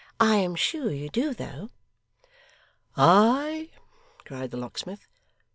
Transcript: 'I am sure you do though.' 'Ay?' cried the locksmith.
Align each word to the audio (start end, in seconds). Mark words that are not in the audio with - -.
'I 0.19 0.35
am 0.37 0.55
sure 0.55 0.91
you 0.91 1.09
do 1.09 1.35
though.' 1.35 1.69
'Ay?' 2.97 3.69
cried 4.25 4.49
the 4.49 4.57
locksmith. 4.57 5.05